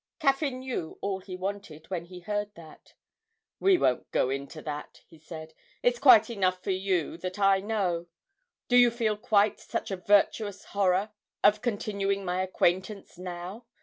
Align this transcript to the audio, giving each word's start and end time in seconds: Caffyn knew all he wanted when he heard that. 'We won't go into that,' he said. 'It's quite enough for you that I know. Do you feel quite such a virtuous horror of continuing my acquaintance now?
Caffyn 0.19 0.61
knew 0.61 0.97
all 1.01 1.19
he 1.19 1.35
wanted 1.35 1.91
when 1.91 2.05
he 2.05 2.21
heard 2.21 2.55
that. 2.55 2.93
'We 3.59 3.77
won't 3.77 4.11
go 4.11 4.31
into 4.31 4.59
that,' 4.63 5.03
he 5.07 5.19
said. 5.19 5.53
'It's 5.83 5.99
quite 5.99 6.27
enough 6.31 6.63
for 6.63 6.71
you 6.71 7.17
that 7.17 7.37
I 7.37 7.59
know. 7.59 8.07
Do 8.67 8.77
you 8.77 8.89
feel 8.89 9.15
quite 9.15 9.59
such 9.59 9.91
a 9.91 9.97
virtuous 9.97 10.63
horror 10.65 11.11
of 11.43 11.61
continuing 11.61 12.25
my 12.25 12.41
acquaintance 12.41 13.19
now? 13.19 13.67